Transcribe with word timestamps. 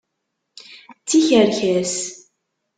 D 0.99 1.03
tikerkas! 1.09 1.95